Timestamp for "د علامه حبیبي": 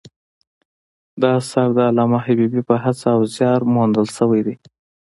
1.77-2.61